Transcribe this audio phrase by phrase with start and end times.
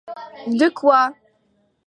[0.59, 1.13] De quoi!